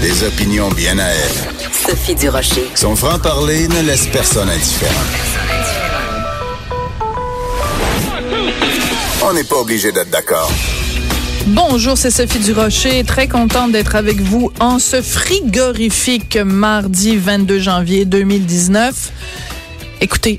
Des 0.00 0.24
opinions 0.24 0.70
bien 0.70 0.98
à 0.98 1.08
elle. 1.08 1.50
Sophie 1.72 2.14
Durocher. 2.14 2.66
Son 2.74 2.96
franc-parler 2.96 3.68
ne 3.68 3.82
laisse 3.82 4.06
personne 4.06 4.48
indifférent. 4.48 4.94
On 9.22 9.34
n'est 9.34 9.44
pas 9.44 9.56
obligé 9.56 9.92
d'être 9.92 10.10
d'accord. 10.10 10.50
Bonjour, 11.46 11.98
c'est 11.98 12.10
Sophie 12.10 12.38
Durocher. 12.38 13.04
Très 13.04 13.28
contente 13.28 13.72
d'être 13.72 13.94
avec 13.94 14.20
vous 14.20 14.50
en 14.60 14.78
ce 14.78 15.02
frigorifique 15.02 16.36
mardi 16.36 17.16
22 17.16 17.58
janvier 17.58 18.04
2019. 18.04 19.12
Écoutez, 20.00 20.38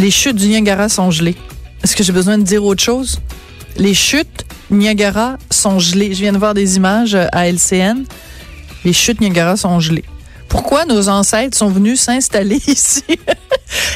les 0.00 0.10
chutes 0.10 0.36
du 0.36 0.48
Niagara 0.48 0.88
sont 0.88 1.10
gelées. 1.10 1.36
Est-ce 1.84 1.94
que 1.94 2.02
j'ai 2.02 2.12
besoin 2.12 2.38
de 2.38 2.42
dire 2.42 2.64
autre 2.64 2.82
chose? 2.82 3.20
Les 3.76 3.94
chutes 3.94 4.44
Niagara 4.70 5.36
sont 5.50 5.78
gelées. 5.78 6.14
Je 6.14 6.20
viens 6.20 6.32
de 6.32 6.38
voir 6.38 6.54
des 6.54 6.76
images 6.76 7.14
à 7.14 7.48
LCN 7.48 8.04
les 8.84 8.92
chutes 8.92 9.20
Niagara 9.20 9.56
sont 9.56 9.78
gelées. 9.80 10.04
Pourquoi 10.48 10.84
nos 10.84 11.08
ancêtres 11.08 11.56
sont 11.56 11.68
venus 11.68 12.00
s'installer 12.00 12.60
ici? 12.66 13.04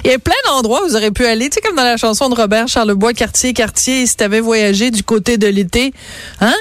Il 0.05 0.11
y 0.11 0.15
a 0.15 0.19
plein 0.19 0.35
d'endroits 0.47 0.85
où 0.85 0.89
vous 0.89 0.95
auriez 0.95 1.11
pu 1.11 1.27
aller, 1.27 1.49
tu 1.49 1.55
sais, 1.55 1.61
comme 1.61 1.77
dans 1.77 1.83
la 1.83 1.97
chanson 1.97 2.29
de 2.29 2.35
Robert 2.35 2.69
Charlebois, 2.69 3.13
Quartier, 3.13 3.55
Quartier, 3.55 4.07
si 4.07 4.17
t'avais 4.17 4.41
voyagé 4.41 4.91
du 4.91 5.03
côté 5.03 5.37
de 5.37 5.49
l'été, 5.49 5.93
hein? 6.41 6.55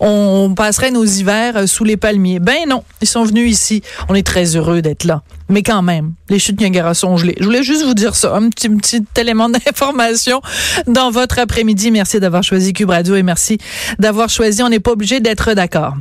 On 0.00 0.54
passerait 0.56 0.90
nos 0.90 1.04
hivers 1.04 1.56
euh, 1.56 1.66
sous 1.66 1.84
les 1.84 1.96
palmiers. 1.96 2.38
Ben 2.38 2.68
non, 2.68 2.82
ils 3.02 3.06
sont 3.06 3.22
venus 3.22 3.50
ici. 3.50 3.82
On 4.08 4.14
est 4.14 4.26
très 4.26 4.56
heureux 4.56 4.80
d'être 4.82 5.04
là. 5.04 5.22
Mais 5.48 5.62
quand 5.62 5.82
même, 5.82 6.14
les 6.28 6.38
chutes 6.38 6.58
Niagara 6.60 6.94
sont 6.94 7.16
gelées. 7.16 7.36
Je 7.38 7.44
voulais 7.44 7.62
juste 7.62 7.84
vous 7.84 7.94
dire 7.94 8.14
ça, 8.14 8.34
un 8.34 8.48
petit, 8.48 8.68
petit 8.70 9.04
élément 9.18 9.48
d'information 9.50 10.40
dans 10.86 11.10
votre 11.10 11.38
après-midi. 11.38 11.90
Merci 11.90 12.18
d'avoir 12.18 12.42
choisi 12.42 12.72
Cube 12.72 12.90
Radio 12.90 13.16
et 13.16 13.22
merci 13.22 13.58
d'avoir 13.98 14.28
choisi. 14.30 14.62
On 14.62 14.68
n'est 14.68 14.80
pas 14.80 14.92
obligé 14.92 15.20
d'être 15.20 15.52
d'accord 15.54 15.94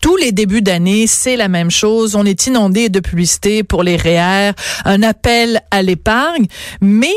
tous 0.00 0.16
les 0.16 0.32
débuts 0.32 0.62
d'année, 0.62 1.06
c'est 1.06 1.36
la 1.36 1.48
même 1.48 1.70
chose. 1.70 2.14
On 2.14 2.24
est 2.24 2.46
inondé 2.46 2.88
de 2.88 3.00
publicité 3.00 3.62
pour 3.62 3.82
les 3.82 3.96
REER, 3.96 4.52
un 4.84 5.02
appel 5.02 5.60
à 5.70 5.82
l'épargne. 5.82 6.46
Mais 6.80 7.08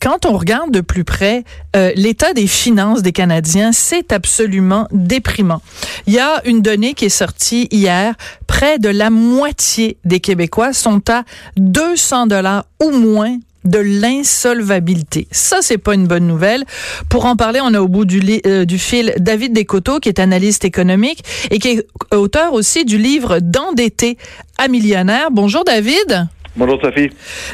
quand 0.00 0.26
on 0.26 0.36
regarde 0.36 0.70
de 0.70 0.80
plus 0.80 1.04
près, 1.04 1.44
euh, 1.76 1.92
l'état 1.96 2.32
des 2.32 2.46
finances 2.46 3.02
des 3.02 3.12
Canadiens, 3.12 3.72
c'est 3.72 4.12
absolument 4.12 4.88
déprimant. 4.90 5.60
Il 6.06 6.14
y 6.14 6.18
a 6.18 6.40
une 6.46 6.62
donnée 6.62 6.94
qui 6.94 7.06
est 7.06 7.08
sortie 7.08 7.68
hier. 7.70 8.14
Près 8.46 8.78
de 8.78 8.88
la 8.88 9.10
moitié 9.10 9.98
des 10.04 10.20
Québécois 10.20 10.72
sont 10.72 11.02
à 11.10 11.24
200 11.56 12.26
dollars 12.26 12.64
ou 12.82 12.90
moins 12.90 13.38
de 13.64 13.78
l'insolvabilité. 13.78 15.28
Ça, 15.30 15.58
c'est 15.60 15.78
pas 15.78 15.94
une 15.94 16.06
bonne 16.06 16.26
nouvelle. 16.26 16.64
Pour 17.08 17.26
en 17.26 17.36
parler, 17.36 17.60
on 17.62 17.74
a 17.74 17.80
au 17.80 17.88
bout 17.88 18.04
du, 18.04 18.40
euh, 18.46 18.64
du 18.64 18.78
fil 18.78 19.12
David 19.18 19.52
Descoteaux, 19.52 20.00
qui 20.00 20.08
est 20.08 20.18
analyste 20.18 20.64
économique 20.64 21.24
et 21.50 21.58
qui 21.58 21.68
est 21.68 21.86
auteur 22.14 22.52
aussi 22.54 22.84
du 22.84 22.98
livre 22.98 23.38
D'endetter 23.40 24.16
à 24.58 24.68
millionnaire. 24.68 25.30
Bonjour 25.30 25.64
David. 25.64 26.28
Bonjour 26.56 26.80
Sophie. 26.82 27.10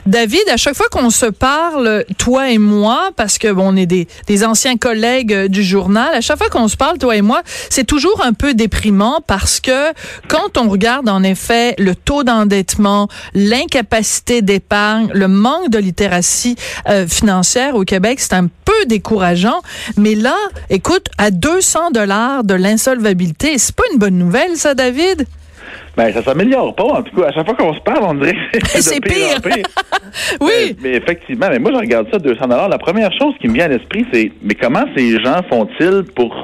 David, 0.06 0.40
à 0.50 0.56
chaque 0.56 0.74
fois 0.74 0.86
qu'on 0.90 1.10
se 1.10 1.26
parle, 1.26 2.06
toi 2.16 2.50
et 2.50 2.56
moi, 2.56 3.10
parce 3.14 3.36
que 3.36 3.52
bon, 3.52 3.74
on 3.74 3.76
est 3.76 3.84
des, 3.84 4.08
des 4.26 4.44
anciens 4.44 4.78
collègues 4.78 5.34
euh, 5.34 5.48
du 5.48 5.62
journal, 5.62 6.14
à 6.14 6.22
chaque 6.22 6.38
fois 6.38 6.48
qu'on 6.48 6.66
se 6.66 6.78
parle, 6.78 6.96
toi 6.96 7.14
et 7.14 7.20
moi, 7.20 7.42
c'est 7.68 7.84
toujours 7.84 8.22
un 8.24 8.32
peu 8.32 8.54
déprimant 8.54 9.20
parce 9.26 9.60
que 9.60 9.92
quand 10.28 10.56
on 10.56 10.70
regarde 10.70 11.10
en 11.10 11.22
effet 11.22 11.74
le 11.78 11.94
taux 11.94 12.24
d'endettement, 12.24 13.08
l'incapacité 13.34 14.40
d'épargne, 14.40 15.10
le 15.12 15.28
manque 15.28 15.68
de 15.68 15.78
littératie 15.78 16.56
euh, 16.88 17.06
financière 17.06 17.74
au 17.74 17.84
Québec, 17.84 18.18
c'est 18.18 18.32
un 18.32 18.46
peu 18.46 18.86
décourageant. 18.86 19.60
Mais 19.98 20.14
là, 20.14 20.36
écoute, 20.70 21.08
à 21.18 21.30
200 21.30 21.90
dollars 21.90 22.44
de 22.44 22.54
l'insolvabilité, 22.54 23.58
c'est 23.58 23.74
pas 23.74 23.84
une 23.92 23.98
bonne 23.98 24.16
nouvelle, 24.16 24.56
ça, 24.56 24.74
David? 24.74 25.26
Ben, 25.96 26.12
ça 26.12 26.22
s'améliore 26.22 26.74
pas. 26.74 26.84
En 26.84 27.02
tout 27.02 27.16
cas, 27.16 27.28
à 27.28 27.32
chaque 27.32 27.46
fois 27.46 27.54
qu'on 27.54 27.74
se 27.74 27.80
parle, 27.80 28.04
on 28.04 28.14
dirait 28.14 28.34
que 28.52 28.68
c'est 28.68 29.00
pire. 29.00 29.40
pire. 29.42 29.64
oui. 30.40 30.76
Mais, 30.82 30.92
effectivement, 30.96 31.46
mais 31.50 31.58
moi, 31.58 31.72
je 31.72 31.78
regarde 31.78 32.06
ça 32.12 32.18
200 32.18 32.46
La 32.46 32.78
première 32.78 33.10
chose 33.12 33.34
qui 33.40 33.48
me 33.48 33.54
vient 33.54 33.64
à 33.64 33.68
l'esprit, 33.68 34.04
c'est 34.12 34.30
mais 34.42 34.54
comment 34.54 34.84
ces 34.96 35.18
gens 35.22 35.40
font-ils 35.48 36.04
pour 36.14 36.34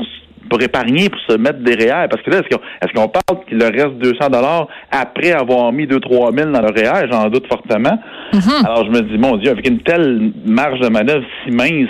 pour 0.48 0.60
épargner, 0.60 1.08
pour 1.08 1.20
se 1.20 1.36
mettre 1.38 1.60
derrière? 1.60 2.08
Parce 2.10 2.22
que 2.22 2.30
là, 2.30 2.40
est-ce 2.40 2.48
qu'on 2.54 2.60
est 2.60 2.92
qu'on 2.94 3.08
parle 3.08 3.44
qu'il 3.46 3.58
leur 3.58 3.72
reste 3.72 3.98
200 3.98 4.28
dollars 4.28 4.68
après 4.90 5.32
avoir 5.32 5.72
mis 5.72 5.86
2-3 5.86 6.36
000 6.36 6.50
dans 6.50 6.60
le 6.60 6.68
REER? 6.68 7.08
J'en 7.10 7.28
doute 7.30 7.46
fortement. 7.46 7.98
Mm-hmm. 8.32 8.64
Alors, 8.64 8.86
je 8.86 8.90
me 8.90 9.02
dis, 9.02 9.18
mon 9.18 9.36
Dieu, 9.36 9.50
avec 9.50 9.68
une 9.68 9.80
telle 9.80 10.32
marge 10.44 10.80
de 10.80 10.88
manœuvre 10.88 11.24
si 11.44 11.50
mince, 11.50 11.88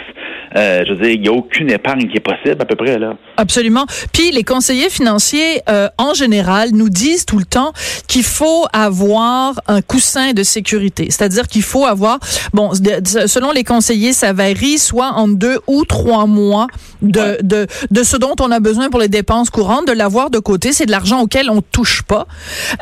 euh, 0.57 0.85
je 0.87 0.93
veux 0.93 1.01
dire, 1.01 1.11
il 1.11 1.21
n'y 1.21 1.29
a 1.29 1.33
aucune 1.33 1.71
épargne 1.71 2.09
qui 2.09 2.17
est 2.17 2.21
possible 2.21 2.61
à 2.61 2.65
peu 2.65 2.77
près 2.77 2.99
là. 2.99 3.15
Absolument. 3.37 3.87
Puis 4.13 4.31
les 4.33 4.43
conseillers 4.43 4.91
financiers, 4.91 5.63
euh, 5.71 5.89
en 5.99 6.15
général, 6.15 6.71
nous 6.73 6.91
disent 6.91 7.25
tout 7.25 7.39
le 7.39 7.45
temps 7.45 7.73
qu'il 8.07 8.25
faut 8.25 8.67
avoir 8.73 9.55
un 9.69 9.81
coussin 9.81 10.33
de 10.33 10.43
sécurité. 10.43 11.07
C'est-à-dire 11.09 11.47
qu'il 11.47 11.63
faut 11.63 11.87
avoir, 11.87 12.19
bon, 12.53 12.73
selon 12.75 13.53
les 13.53 13.65
conseillers, 13.65 14.13
ça 14.13 14.33
varie 14.33 14.79
soit 14.79 15.13
en 15.15 15.29
deux 15.29 15.59
ou 15.67 15.85
trois 15.85 16.27
mois 16.27 16.67
de, 17.01 17.39
de, 17.43 17.67
de 17.91 18.03
ce 18.03 18.17
dont 18.17 18.35
on 18.41 18.51
a 18.51 18.61
besoin 18.61 18.91
pour 18.91 19.01
les 19.01 19.09
dépenses 19.09 19.49
courantes, 19.49 19.87
de 19.87 19.93
l'avoir 19.93 20.29
de 20.31 20.39
côté. 20.39 20.73
C'est 20.73 20.87
de 20.87 20.91
l'argent 20.91 21.21
auquel 21.21 21.49
on 21.49 21.63
touche 21.63 22.03
pas. 22.03 22.27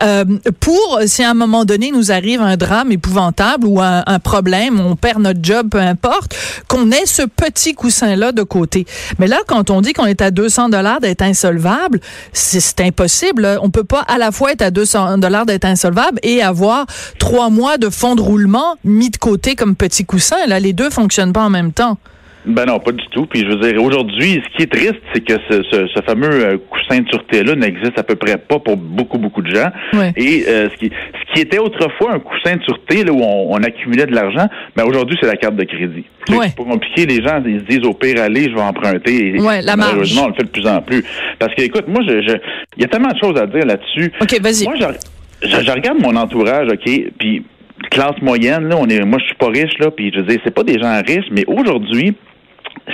Euh, 0.02 0.24
pour, 0.58 1.00
si 1.06 1.22
à 1.22 1.30
un 1.30 1.34
moment 1.34 1.64
donné 1.64 1.92
nous 1.92 2.10
arrive 2.10 2.40
un 2.40 2.56
drame 2.56 2.90
épouvantable 2.90 3.49
ou 3.64 3.80
un, 3.80 4.18
problème, 4.18 4.80
on 4.80 4.96
perd 4.96 5.20
notre 5.20 5.40
job, 5.42 5.68
peu 5.70 5.78
importe, 5.78 6.34
qu'on 6.68 6.90
ait 6.90 7.06
ce 7.06 7.22
petit 7.22 7.50
petit 7.50 7.74
coussin-là 7.74 8.32
de 8.32 8.42
côté. 8.42 8.86
Mais 9.18 9.26
là, 9.26 9.38
quand 9.46 9.70
on 9.70 9.80
dit 9.80 9.92
qu'on 9.92 10.06
est 10.06 10.22
à 10.22 10.30
200 10.30 10.68
dollars 10.70 11.00
d'être 11.00 11.22
insolvable, 11.22 12.00
c'est 12.32 12.80
impossible. 12.80 13.58
On 13.62 13.70
peut 13.70 13.84
pas 13.84 14.00
à 14.00 14.18
la 14.18 14.30
fois 14.30 14.52
être 14.52 14.62
à 14.62 14.70
200 14.70 15.18
dollars 15.18 15.46
d'être 15.46 15.64
insolvable 15.64 16.18
et 16.22 16.42
avoir 16.42 16.86
trois 17.18 17.50
mois 17.50 17.76
de 17.76 17.90
fonds 17.90 18.14
de 18.14 18.22
roulement 18.22 18.76
mis 18.84 19.10
de 19.10 19.16
côté 19.16 19.56
comme 19.56 19.74
petit 19.74 20.04
coussin. 20.04 20.36
Là, 20.46 20.60
les 20.60 20.72
deux 20.72 20.90
fonctionnent 20.90 21.32
pas 21.32 21.42
en 21.42 21.50
même 21.50 21.72
temps. 21.72 21.98
Ben 22.46 22.64
non, 22.64 22.78
pas 22.78 22.92
du 22.92 23.06
tout. 23.10 23.26
Puis 23.26 23.40
je 23.40 23.48
veux 23.48 23.60
dire, 23.60 23.82
aujourd'hui, 23.82 24.42
ce 24.42 24.56
qui 24.56 24.62
est 24.62 24.72
triste, 24.72 25.00
c'est 25.12 25.22
que 25.22 25.34
ce, 25.50 25.62
ce, 25.62 26.02
fameux 26.02 26.30
euh, 26.30 26.56
coussin 26.70 27.00
de 27.00 27.08
sûreté-là 27.08 27.54
n'existe 27.54 27.98
à 27.98 28.02
peu 28.02 28.16
près 28.16 28.38
pas 28.38 28.58
pour 28.58 28.76
beaucoup, 28.76 29.18
beaucoup 29.18 29.42
de 29.42 29.54
gens. 29.54 29.70
Et 30.16 30.44
euh, 30.48 30.68
ce, 30.70 30.76
qui, 30.76 30.90
ce 30.90 31.34
qui 31.34 31.42
était 31.42 31.58
autrefois 31.58 32.14
un 32.14 32.18
coussin 32.18 32.56
de 32.56 32.62
sûreté, 32.62 33.04
là, 33.04 33.12
où 33.12 33.22
on, 33.22 33.56
accumulait 33.62 34.06
de 34.06 34.14
l'argent, 34.14 34.48
mais 34.76 34.82
ben 34.82 34.88
aujourd'hui, 34.88 35.18
c'est 35.20 35.26
la 35.26 35.36
carte 35.36 35.56
de 35.56 35.64
crédit. 35.64 36.04
C'est 36.26 36.56
pas 36.56 36.64
compliqué. 36.64 37.04
Les 37.04 37.22
gens, 37.22 37.42
ils 37.44 37.60
se 37.60 37.64
disent, 37.64 37.84
au 37.84 37.92
pire, 37.92 38.22
allez, 38.22 38.44
je 38.44 38.54
vais 38.54 38.62
emprunter. 38.62 39.34
Et, 39.34 39.40
ouais, 39.40 39.60
la 39.60 39.76
malheureusement, 39.76 40.24
on 40.24 40.28
le 40.28 40.34
fait 40.34 40.44
de 40.44 40.48
plus 40.48 40.66
en 40.66 40.80
plus. 40.80 41.04
Parce 41.38 41.54
que, 41.54 41.62
écoute, 41.62 41.84
moi, 41.88 42.00
je, 42.06 42.36
il 42.76 42.82
y 42.82 42.84
a 42.84 42.88
tellement 42.88 43.10
de 43.10 43.18
choses 43.18 43.38
à 43.38 43.46
dire 43.46 43.66
là-dessus. 43.66 44.12
OK, 44.20 44.40
vas-y. 44.40 44.64
Moi, 44.64 44.76
je, 44.76 45.46
je, 45.46 45.70
regarde 45.70 46.00
mon 46.00 46.16
entourage, 46.16 46.68
OK, 46.68 46.90
puis 47.18 47.44
classe 47.90 48.20
moyenne, 48.22 48.68
là, 48.68 48.76
on 48.78 48.86
est, 48.88 49.04
moi, 49.04 49.18
je 49.20 49.26
suis 49.26 49.34
pas 49.34 49.48
riche, 49.48 49.78
là, 49.78 49.90
puis 49.90 50.10
je 50.12 50.20
veux 50.20 50.26
dire, 50.26 50.40
c'est 50.42 50.54
pas 50.54 50.62
des 50.62 50.78
gens 50.78 51.00
riches, 51.06 51.28
mais 51.30 51.44
aujourd'hui, 51.46 52.14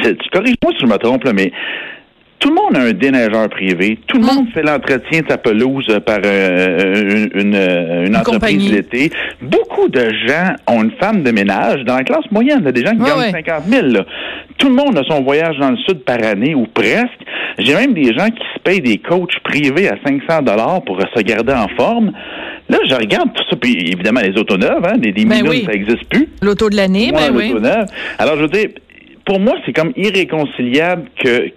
tu 0.02 0.30
corriges-moi 0.32 0.72
si 0.72 0.80
je 0.80 0.86
me 0.86 0.96
trompe, 0.96 1.24
mais 1.32 1.52
tout 2.38 2.50
le 2.50 2.54
monde 2.54 2.76
a 2.76 2.80
un 2.88 2.92
déneigeur 2.92 3.48
privé. 3.48 3.98
Tout 4.06 4.18
le 4.18 4.24
monde 4.24 4.46
fait 4.52 4.62
l'entretien 4.62 5.22
de 5.22 5.26
sa 5.28 5.38
pelouse 5.38 5.86
par 6.04 6.18
euh, 6.24 7.26
une, 7.34 7.54
une, 8.06 8.16
entreprise 8.16 8.70
d'été. 8.70 9.10
Beaucoup 9.40 9.88
de 9.88 10.10
gens 10.26 10.54
ont 10.66 10.84
une 10.84 10.92
femme 11.00 11.22
de 11.22 11.30
ménage 11.30 11.82
dans 11.84 11.96
la 11.96 12.04
classe 12.04 12.30
moyenne. 12.30 12.62
Là, 12.62 12.72
des 12.72 12.84
gens 12.84 12.92
qui 12.92 12.98
gagnent 12.98 13.32
50 13.32 13.64
000. 13.64 13.86
Tout 14.58 14.68
le 14.68 14.74
monde 14.74 14.98
a 14.98 15.02
son 15.04 15.22
voyage 15.22 15.56
dans 15.58 15.70
le 15.70 15.76
sud 15.78 16.04
par 16.04 16.22
année 16.22 16.54
ou 16.54 16.66
presque. 16.66 17.08
J'ai 17.58 17.74
même 17.74 17.94
des 17.94 18.12
gens 18.12 18.28
qui 18.28 18.44
se 18.54 18.60
payent 18.62 18.82
des 18.82 18.98
coachs 18.98 19.38
privés 19.42 19.88
à 19.88 19.96
500 20.06 20.42
dollars 20.42 20.82
pour 20.82 21.00
se 21.00 21.22
garder 21.22 21.54
en 21.54 21.68
forme. 21.68 22.12
Là, 22.68 22.78
je 22.88 22.94
regarde 22.94 23.32
tout 23.32 23.44
ça, 23.48 23.56
puis 23.56 23.92
évidemment 23.92 24.20
les 24.20 24.36
autos 24.36 24.56
neuves, 24.56 24.84
hein, 24.84 24.94
les, 25.00 25.12
ben 25.12 25.46
ça 25.46 25.72
n'existe 25.72 26.04
plus. 26.08 26.28
L'auto 26.42 26.68
de 26.68 26.76
l'année, 26.76 27.12
ben 27.12 27.34
oui. 27.34 27.54
Alors, 28.18 28.36
je 28.36 28.42
veux 28.42 28.48
dire, 28.48 28.68
pour 29.26 29.40
moi, 29.40 29.54
c'est 29.66 29.74
comme 29.74 29.92
irréconciliable 29.96 31.10
que, 31.22 31.50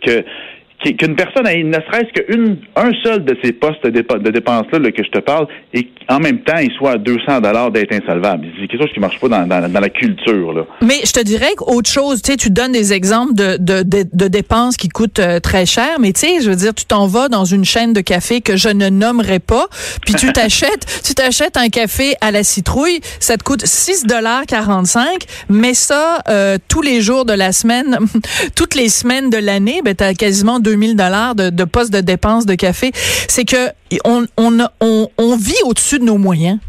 qu'une 0.84 1.16
personne 1.16 1.48
ait 1.48 1.64
ne 1.64 1.74
serait-ce 1.74 2.12
qu'un 2.14 2.56
un 2.76 2.92
seul 3.04 3.24
de 3.24 3.38
ces 3.44 3.54
postes 3.54 3.86
de, 3.86 4.32
dépenses-là 4.32 4.92
que 4.92 5.04
je 5.04 5.10
te 5.10 5.20
parle, 5.20 5.48
et 5.74 5.88
en 6.10 6.20
même 6.20 6.40
temps, 6.40 6.58
il 6.62 6.72
soit 6.74 6.94
à 6.94 6.98
200 6.98 7.42
dollars 7.42 7.72
d'être 7.72 7.94
insolvable. 7.94 8.48
C'est 8.70 8.78
quelque 8.78 8.86
chose 8.86 8.94
qui 8.94 9.00
marche 9.00 9.20
pas 9.20 9.30
dans, 9.30 9.48
dans, 9.48 9.80
la 9.80 9.90
culture. 9.90 10.54
Là. 10.54 10.66
Mais 10.82 11.02
je 11.04 11.12
te 11.12 11.20
dirais 11.22 11.54
qu'autre 11.58 11.90
chose, 11.90 12.22
tu 12.22 12.32
sais, 12.32 12.38
tu 12.38 12.52
donnes 12.52 12.72
des 12.72 12.94
exemples 12.94 13.34
de, 13.34 13.58
de, 13.58 13.84
de, 13.84 14.28
dépenses 14.28 14.78
qui 14.78 14.90
coûtent 14.90 15.18
euh, 15.18 15.40
très 15.40 15.66
cher, 15.66 16.00
mais 16.00 16.14
tu 16.14 16.20
sais, 16.20 16.42
je 16.42 16.52
veux 16.52 16.56
dire, 16.56 16.76
tu 16.76 16.86
t'en 16.86 17.08
vas 17.08 17.30
dans 17.30 17.46
une 17.46 17.66
chaîne 17.66 17.94
de 17.94 18.02
café 18.02 18.42
que 18.42 18.58
je 18.58 18.70
ne 18.70 18.90
nommerai 18.90 19.40
pas, 19.40 19.68
puis 20.06 20.14
tu 20.14 20.32
t'achètes, 20.34 21.02
tu 21.04 21.16
t'achètes 21.16 21.58
un 21.58 21.70
café 21.70 22.14
à 22.22 22.30
la 22.30 22.44
citrouille, 22.44 23.00
ça 23.20 23.38
te 23.38 23.44
coûte 23.44 23.66
6 23.66 24.06
dollars 24.06 24.46
45, 24.46 25.24
mais 25.50 25.74
ça, 25.74 26.20
euh, 26.30 26.60
tous 26.68 26.84
les 26.84 27.02
jours 27.02 27.26
de 27.26 27.34
la 27.34 27.52
semaine, 27.52 27.98
toutes 28.56 28.76
les 28.76 28.90
semaines 28.90 29.32
de 29.32 29.38
l'année, 29.38 29.82
ben, 29.84 29.96
tu 29.96 30.04
as 30.04 30.14
quasiment 30.14 30.60
2000 30.60 30.96
dollars 30.96 31.34
de, 31.34 31.50
de 31.50 31.64
poste 31.64 31.92
de 31.92 32.02
dépenses 32.02 32.46
de 32.46 32.54
café. 32.54 32.92
C'est 33.28 33.46
que 33.46 33.70
on, 34.06 34.26
on, 34.38 34.60
on, 34.80 35.10
on 35.18 35.36
vit 35.36 35.56
au-dessus 35.66 35.98
de 35.98 36.04
nos 36.04 36.20
moyens. 36.20 36.60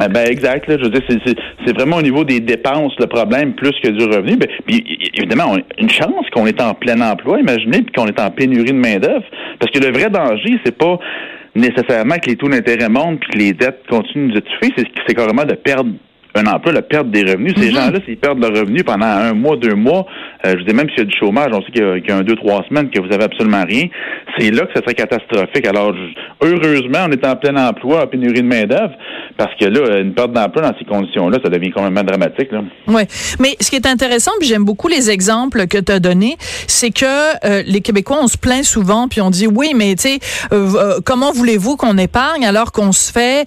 Ah 0.00 0.08
ben 0.08 0.26
exact. 0.26 0.66
Là, 0.68 0.76
je 0.78 0.84
veux 0.84 0.90
dire, 0.90 1.02
c'est 1.64 1.72
vraiment 1.72 1.96
au 1.96 2.02
niveau 2.02 2.24
des 2.24 2.40
dépenses 2.40 2.94
le 2.98 3.06
problème 3.06 3.54
plus 3.54 3.74
que 3.82 3.88
du 3.88 4.04
revenu. 4.04 4.36
Ben, 4.36 4.48
puis 4.66 4.84
évidemment, 5.14 5.56
une 5.78 5.90
chance 5.90 6.28
qu'on 6.32 6.46
est 6.46 6.60
en 6.60 6.74
plein 6.74 7.00
emploi, 7.00 7.40
imaginez, 7.40 7.82
puis 7.82 7.92
qu'on 7.94 8.06
est 8.06 8.20
en 8.20 8.30
pénurie 8.30 8.72
de 8.72 8.72
main 8.72 8.98
d'œuvre, 8.98 9.24
parce 9.58 9.70
que 9.70 9.78
le 9.78 9.92
vrai 9.92 10.10
danger, 10.10 10.58
c'est 10.64 10.76
pas 10.76 10.98
nécessairement 11.54 12.16
que 12.16 12.30
les 12.30 12.36
taux 12.36 12.48
d'intérêt 12.48 12.88
montent 12.88 13.20
puis 13.20 13.30
que 13.30 13.38
les 13.38 13.52
dettes 13.52 13.82
continuent 13.88 14.32
de 14.32 14.38
étouffer, 14.38 14.72
c'est 15.06 15.14
carrément 15.14 15.44
de 15.44 15.54
perdre 15.54 15.90
un 16.34 16.46
emploi, 16.46 16.72
la 16.72 16.82
perte 16.82 17.10
des 17.10 17.22
revenus. 17.22 17.54
Ces 17.56 17.68
mhm. 17.68 17.74
gens-là, 17.74 17.98
s'ils 18.04 18.16
perdent 18.16 18.40
leurs 18.40 18.54
revenus 18.54 18.82
pendant 18.82 19.06
un 19.06 19.34
mois, 19.34 19.56
deux 19.56 19.74
mois, 19.74 20.06
euh, 20.46 20.54
je 20.58 20.64
dis 20.64 20.74
même 20.74 20.88
s'il 20.90 20.98
y 20.98 21.02
a 21.02 21.04
du 21.04 21.16
chômage, 21.16 21.50
on 21.52 21.62
sait 21.62 21.70
qu'il 21.72 22.04
y, 22.08 22.12
a 22.12 22.16
un 22.16 22.22
deux, 22.22 22.34
trois 22.34 22.64
semaines 22.68 22.90
que 22.90 23.00
vous 23.00 23.12
avez 23.12 23.24
absolument 23.24 23.64
rien, 23.64 23.86
c'est 24.36 24.50
là 24.50 24.66
que 24.66 24.72
ça 24.74 24.80
serait 24.80 24.94
catastrophique. 24.94 25.66
Alors, 25.66 25.94
heureusement, 26.42 27.06
on 27.08 27.12
est 27.12 27.24
en 27.24 27.36
plein 27.36 27.56
emploi, 27.68 28.02
en 28.02 28.06
pénurie 28.06 28.42
de 28.42 28.46
main-d'œuvre, 28.46 28.92
parce 29.36 29.54
que 29.58 29.66
là, 29.66 30.00
une 30.00 30.12
perte 30.12 30.32
d'emploi 30.32 30.62
dans 30.62 30.76
ces 30.78 30.84
conditions-là, 30.84 31.38
ça 31.42 31.50
devient 31.50 31.70
complètement 31.70 32.02
dramatique. 32.02 32.48
Oui. 32.88 33.02
Mais 33.38 33.56
ce 33.60 33.70
qui 33.70 33.76
est 33.76 33.86
intéressant, 33.86 34.32
puis 34.40 34.48
j'aime 34.48 34.64
beaucoup 34.64 34.88
les 34.88 35.10
exemples 35.10 35.66
que 35.68 35.78
tu 35.78 35.92
as 35.92 36.00
donnés, 36.00 36.36
c'est 36.66 36.90
que 36.90 37.04
euh, 37.46 37.62
les 37.66 37.80
Québécois, 37.80 38.18
on 38.20 38.28
se 38.28 38.38
plaint 38.38 38.64
souvent, 38.64 39.06
puis 39.06 39.20
on 39.20 39.30
dit 39.30 39.46
oui, 39.46 39.72
mais 39.76 39.94
tu 39.94 40.08
sais, 40.08 40.18
euh, 40.52 40.98
comment 41.04 41.30
voulez-vous 41.30 41.76
qu'on 41.76 41.96
épargne 41.96 42.44
alors 42.44 42.72
qu'on 42.72 42.92
se 42.92 43.12
fait 43.12 43.44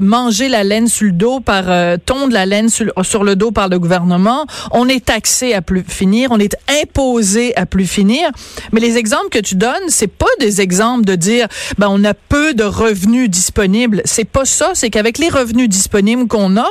manger 0.00 0.48
la 0.48 0.64
laine 0.64 0.86
sur 0.86 1.06
le 1.06 1.12
dos 1.12 1.40
par 1.40 1.64
ton 2.06 2.29
de 2.30 2.34
la 2.34 2.46
laine 2.46 2.68
sur, 2.70 3.24
le 3.24 3.36
dos 3.36 3.50
par 3.50 3.68
le 3.68 3.78
gouvernement. 3.78 4.46
On 4.70 4.88
est 4.88 5.04
taxé 5.04 5.52
à 5.52 5.60
plus 5.60 5.84
finir. 5.86 6.28
On 6.30 6.38
est 6.38 6.56
imposé 6.82 7.54
à 7.56 7.66
plus 7.66 7.86
finir. 7.86 8.30
Mais 8.72 8.80
les 8.80 8.96
exemples 8.96 9.28
que 9.30 9.38
tu 9.38 9.54
donnes, 9.54 9.88
c'est 9.88 10.06
pas 10.06 10.26
des 10.38 10.60
exemples 10.60 11.04
de 11.04 11.14
dire, 11.14 11.46
ben, 11.78 11.88
on 11.90 12.02
a 12.04 12.14
peu 12.14 12.54
de 12.54 12.64
revenus 12.64 13.28
disponibles. 13.28 14.00
C'est 14.04 14.24
pas 14.24 14.44
ça. 14.44 14.70
C'est 14.74 14.90
qu'avec 14.90 15.18
les 15.18 15.28
revenus 15.28 15.68
disponibles 15.68 16.26
qu'on 16.26 16.56
a, 16.56 16.68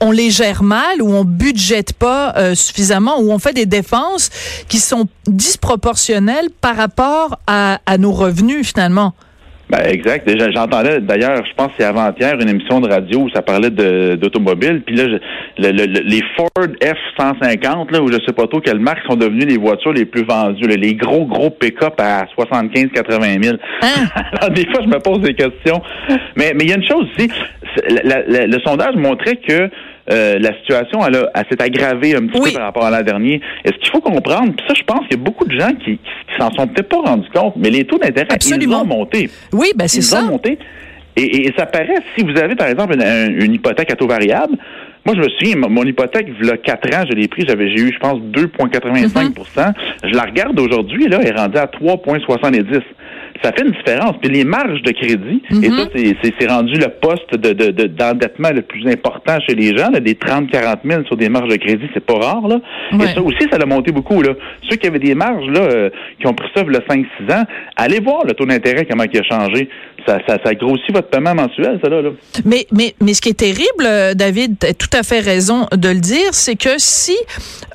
on 0.00 0.10
les 0.10 0.30
gère 0.30 0.62
mal 0.62 1.00
ou 1.00 1.12
on 1.14 1.24
budgète 1.24 1.92
pas 1.92 2.34
euh, 2.36 2.54
suffisamment 2.54 3.20
ou 3.20 3.30
on 3.30 3.38
fait 3.38 3.52
des 3.52 3.66
défenses 3.66 4.30
qui 4.68 4.78
sont 4.78 5.06
disproportionnelles 5.26 6.48
par 6.60 6.76
rapport 6.76 7.38
à 7.46 7.78
nos 7.98 8.12
revenus 8.12 8.66
finalement. 8.66 9.14
Ben, 9.70 9.80
exact. 9.86 10.28
J'entendais 10.52 11.00
d'ailleurs, 11.00 11.44
je 11.44 11.54
pense 11.56 11.68
que 11.68 11.74
c'est 11.78 11.84
avant-hier, 11.84 12.34
une 12.38 12.48
émission 12.48 12.80
de 12.80 12.88
radio 12.88 13.20
où 13.20 13.30
ça 13.30 13.42
parlait 13.42 13.70
d'automobile. 13.70 14.82
Puis 14.84 14.94
là, 14.94 15.18
les 15.58 16.22
Ford 16.36 16.50
F-150, 16.56 17.92
là, 17.92 18.02
où 18.02 18.08
je 18.08 18.18
sais 18.26 18.32
pas 18.32 18.46
trop 18.46 18.60
quelles 18.60 18.78
marques 18.78 19.04
sont 19.08 19.16
devenues 19.16 19.46
les 19.46 19.56
voitures 19.56 19.92
les 19.92 20.04
plus 20.04 20.24
vendues. 20.24 20.66
les 20.66 20.94
gros, 20.94 21.24
gros 21.24 21.50
pick-up 21.50 21.94
à 21.98 22.26
75-80 22.36 23.42
000. 23.42 23.56
Hein? 23.82 23.86
Alors, 24.32 24.50
des 24.50 24.66
fois, 24.66 24.82
je 24.82 24.88
me 24.88 24.98
pose 24.98 25.20
des 25.20 25.34
questions. 25.34 25.80
Mais 26.36 26.52
mais 26.54 26.64
il 26.64 26.70
y 26.70 26.72
a 26.72 26.76
une 26.76 26.86
chose 26.86 27.06
aussi. 27.16 27.30
le 27.88 28.58
sondage 28.64 28.96
montrait 28.96 29.36
que 29.36 29.70
euh, 30.10 30.38
la 30.38 30.54
situation 30.58 31.00
elle, 31.06 31.14
s'est 31.50 31.62
aggravée 31.62 32.14
un 32.14 32.26
petit 32.26 32.40
peu 32.40 32.52
par 32.52 32.62
rapport 32.62 32.84
à 32.84 32.90
l'an 32.90 33.02
dernier. 33.02 33.40
est 33.64 33.72
ce 33.72 33.78
qu'il 33.78 33.90
faut 33.90 34.00
comprendre, 34.00 34.52
puis 34.56 34.66
ça, 34.68 34.74
je 34.76 34.82
pense 34.84 35.00
qu'il 35.06 35.16
y 35.16 35.20
a 35.20 35.24
beaucoup 35.24 35.46
de 35.46 35.58
gens 35.58 35.72
qui, 35.72 35.98
qui, 35.98 36.34
s'en 36.38 36.50
sont 36.52 36.66
peut-être 36.66 36.88
pas 36.88 37.00
rendus 37.00 37.28
compte, 37.34 37.54
mais 37.56 37.70
les 37.70 37.84
taux 37.84 37.98
d'intérêt, 37.98 38.36
ils 38.40 38.74
ont 38.74 38.84
monté. 38.84 39.30
Oui, 39.52 39.72
ben 39.74 39.88
c'est 39.88 40.02
ça. 40.02 40.20
Ils 40.20 40.24
ont 40.26 40.32
monté. 40.32 40.58
Et, 41.16 41.52
ça 41.56 41.66
paraît, 41.66 42.02
si 42.16 42.24
vous 42.24 42.36
avez, 42.36 42.56
par 42.56 42.66
exemple, 42.66 42.96
une, 42.98 43.54
hypothèque 43.54 43.92
à 43.92 43.94
taux 43.94 44.08
variable, 44.08 44.56
moi, 45.06 45.14
je 45.14 45.20
me 45.20 45.28
souviens, 45.28 45.56
mon 45.68 45.84
hypothèque, 45.84 46.26
il 46.40 46.46
y 46.46 46.50
a 46.50 46.56
4 46.56 46.96
ans, 46.96 47.04
je 47.08 47.14
l'ai 47.14 47.28
pris, 47.28 47.44
j'avais, 47.46 47.68
j'ai 47.68 47.82
eu, 47.82 47.92
je 47.92 47.98
pense, 47.98 48.18
2,85 48.18 49.12
mm-hmm. 49.12 49.72
Je 50.02 50.14
la 50.14 50.22
regarde 50.22 50.58
aujourd'hui, 50.58 51.06
là, 51.08 51.20
elle 51.22 51.28
est 51.28 51.38
rendue 51.38 51.58
à 51.58 51.66
3,70 51.66 52.80
ça 53.42 53.52
fait 53.52 53.62
une 53.62 53.72
différence. 53.72 54.14
Puis 54.20 54.30
les 54.30 54.44
marges 54.44 54.82
de 54.82 54.92
crédit, 54.92 55.42
et 55.50 55.68
ça, 55.70 55.84
mhm. 55.84 56.14
c'est 56.38 56.50
rendu 56.50 56.74
le 56.74 56.88
poste 56.88 57.34
d'endettement 57.34 58.50
de, 58.50 58.56
le 58.56 58.62
plus 58.62 58.86
important 58.88 59.38
chez 59.46 59.54
les 59.54 59.76
gens, 59.76 59.90
là, 59.90 60.00
des 60.00 60.14
30-40 60.14 60.78
000 60.84 61.04
sur 61.06 61.16
des 61.16 61.28
marges 61.28 61.48
de 61.48 61.56
crédit, 61.56 61.88
c'est 61.92 62.04
pas 62.04 62.14
rare. 62.14 62.46
Là. 62.48 62.60
Et 62.92 63.06
ça 63.08 63.22
aussi, 63.22 63.46
ça 63.50 63.58
a 63.60 63.66
monté 63.66 63.92
beaucoup. 63.92 64.22
Là. 64.22 64.34
Ceux 64.68 64.76
qui 64.76 64.86
avaient 64.86 64.98
des 64.98 65.14
marges 65.14 65.46
là, 65.48 65.60
euh, 65.60 65.90
qui 66.20 66.26
ont 66.26 66.34
pris 66.34 66.48
ça 66.54 66.62
a 66.62 66.64
5-6 66.64 67.04
ans, 67.32 67.44
allez 67.76 68.00
voir 68.00 68.24
le 68.24 68.32
taux 68.32 68.46
d'intérêt, 68.46 68.86
comment 68.88 69.04
il 69.04 69.18
a 69.18 69.22
changé. 69.22 69.68
Ça, 70.06 70.18
ça, 70.26 70.38
ça, 70.44 70.54
grossit 70.54 70.92
votre 70.92 71.08
paiement 71.08 71.34
mensuel, 71.34 71.78
ça 71.82 71.88
là. 71.88 72.02
là. 72.02 72.10
Mais, 72.44 72.66
mais, 72.72 72.94
mais 73.00 73.14
ce 73.14 73.20
qui 73.20 73.30
est 73.30 73.38
terrible, 73.38 73.84
euh, 73.84 74.14
David, 74.14 74.58
tu 74.60 74.66
as 74.66 74.74
tout 74.74 74.90
à 74.92 75.02
fait 75.02 75.20
raison 75.20 75.66
de 75.72 75.88
le 75.88 76.00
dire, 76.00 76.32
c'est 76.32 76.56
que 76.56 76.74
si 76.78 77.16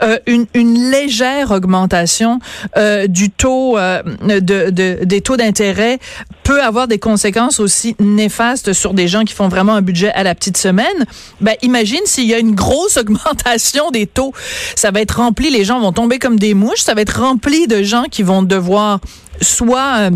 euh, 0.02 0.18
une, 0.28 0.46
une 0.54 0.92
légère 0.92 1.52
augmentation 1.52 2.40
euh, 2.78 3.08
du 3.08 3.30
taux 3.30 3.78
de, 3.78 4.40
de, 4.70 5.04
des 5.04 5.22
taux 5.22 5.38
d'intérêt 5.38 5.60
intérêt 5.60 6.00
peut 6.44 6.62
avoir 6.62 6.88
des 6.88 7.00
conséquences 7.00 7.60
aussi 7.60 7.96
néfastes 8.00 8.74
sur 8.74 8.94
des 8.94 9.08
gens 9.08 9.24
qui 9.24 9.34
font 9.34 9.50
vraiment 9.50 9.74
un 9.74 9.82
budget 9.82 10.12
à 10.14 10.24
la 10.24 10.34
petite 10.34 10.58
semaine, 10.58 11.06
ben 11.42 11.56
imagine 11.62 12.00
s'il 12.06 12.26
y 12.26 12.34
a 12.34 12.40
une 12.40 12.56
grosse 12.56 12.98
augmentation 13.04 13.92
des 13.92 14.08
taux, 14.08 14.34
ça 14.76 14.92
va 14.92 15.02
être 15.02 15.18
rempli, 15.18 15.50
les 15.50 15.64
gens 15.64 15.80
vont 15.80 15.92
tomber 15.92 16.18
comme 16.18 16.40
des 16.40 16.54
mouches, 16.54 16.80
ça 16.80 16.94
va 16.94 17.02
être 17.02 17.22
rempli 17.22 17.68
de 17.68 17.84
gens 17.84 18.06
qui 18.10 18.24
vont 18.24 18.42
devoir 18.42 19.00
soit 19.42 19.96
euh, 20.00 20.10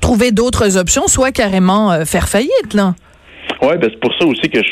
trouver 0.00 0.32
d'autres 0.32 0.76
options, 0.76 1.06
soit 1.08 1.32
carrément 1.32 1.92
euh, 1.92 2.04
faire 2.04 2.28
faillite 2.28 2.74
là. 2.74 2.94
Oui, 3.60 3.76
ben 3.78 3.90
c'est 3.92 4.00
pour 4.00 4.12
ça 4.18 4.26
aussi 4.26 4.48
que 4.48 4.62
je 4.62 4.70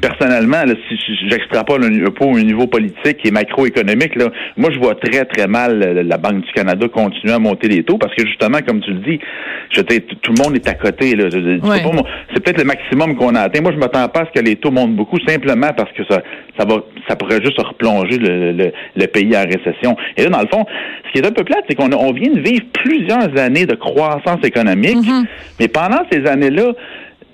personnellement, 0.00 0.64
là, 0.64 0.74
si 0.88 1.28
j'extrapole 1.28 1.84
un 1.84 2.10
peu 2.10 2.24
au 2.24 2.40
niveau 2.40 2.66
politique 2.66 3.18
et 3.24 3.30
macroéconomique, 3.30 4.14
là, 4.16 4.26
moi, 4.56 4.70
je 4.72 4.78
vois 4.78 4.94
très, 4.94 5.24
très 5.24 5.46
mal 5.46 5.78
la 5.78 6.16
Banque 6.16 6.42
du 6.42 6.52
Canada 6.52 6.86
continuer 6.88 7.34
à 7.34 7.38
monter 7.38 7.68
les 7.68 7.82
taux 7.82 7.98
parce 7.98 8.14
que, 8.14 8.26
justement, 8.26 8.58
comme 8.66 8.80
tu 8.80 8.92
le 8.92 9.00
dis, 9.00 9.20
je 9.70 9.80
tout 9.80 10.32
le 10.36 10.42
monde 10.42 10.56
est 10.56 10.68
à 10.68 10.74
côté. 10.74 11.10
C'est 11.10 12.42
peut-être 12.42 12.58
le 12.58 12.64
maximum 12.64 13.16
qu'on 13.16 13.34
a 13.34 13.42
atteint. 13.42 13.60
Moi, 13.60 13.72
je 13.72 13.78
m'attends 13.78 14.08
pas 14.08 14.20
à 14.20 14.26
ce 14.26 14.40
que 14.40 14.44
les 14.44 14.56
taux 14.56 14.70
montent 14.70 14.96
beaucoup, 14.96 15.18
simplement 15.26 15.70
parce 15.76 15.92
que 15.92 16.02
ça, 16.08 16.22
ça 16.58 16.64
va, 16.64 16.76
ça 17.08 17.16
pourrait 17.16 17.42
juste 17.42 17.60
replonger 17.60 18.18
le, 18.18 18.72
le, 18.96 19.06
pays 19.06 19.36
en 19.36 19.42
récession. 19.42 19.96
Et 20.16 20.24
là, 20.24 20.30
dans 20.30 20.40
le 20.40 20.48
fond, 20.48 20.64
ce 21.06 21.12
qui 21.12 21.18
est 21.18 21.26
un 21.26 21.32
peu 21.32 21.44
plate, 21.44 21.64
c'est 21.68 21.74
qu'on 21.74 21.92
on 21.92 22.12
vient 22.12 22.32
de 22.32 22.40
vivre 22.40 22.64
plusieurs 22.72 23.36
années 23.38 23.66
de 23.66 23.74
croissance 23.74 24.44
économique, 24.44 24.96
mm-hmm. 24.96 25.24
mais 25.58 25.68
pendant 25.68 26.02
ces 26.10 26.26
années-là, 26.26 26.72